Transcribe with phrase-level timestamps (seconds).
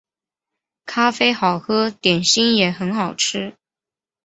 [0.87, 3.53] 咖啡好喝，点心也很好吃